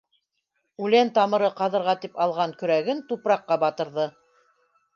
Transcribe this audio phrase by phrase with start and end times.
[0.85, 4.11] Үлән тамыры ҡаҙырға тип алған көрәген тупраҡҡа батырҙы: